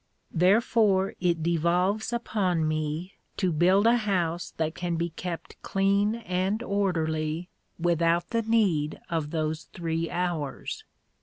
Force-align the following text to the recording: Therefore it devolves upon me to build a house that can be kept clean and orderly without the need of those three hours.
Therefore 0.33 1.13
it 1.19 1.43
devolves 1.43 2.11
upon 2.11 2.67
me 2.67 3.13
to 3.37 3.51
build 3.51 3.85
a 3.85 3.97
house 3.97 4.49
that 4.57 4.73
can 4.73 4.95
be 4.95 5.11
kept 5.11 5.61
clean 5.61 6.15
and 6.15 6.63
orderly 6.63 7.49
without 7.77 8.31
the 8.31 8.41
need 8.41 8.99
of 9.11 9.29
those 9.29 9.65
three 9.65 10.09
hours. 10.09 10.85